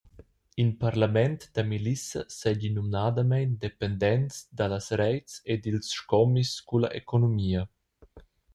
In 0.61 0.69
parlament 0.83 1.39
da 1.55 1.63
milissa 1.71 2.21
seigi 2.37 2.69
numnadamein 2.77 3.51
dependents 3.65 4.35
dallas 4.57 4.87
reits 5.01 5.33
e 5.51 5.53
dils 5.63 5.85
scomis 5.97 6.51
culla 6.67 6.89
economia. 7.01 7.61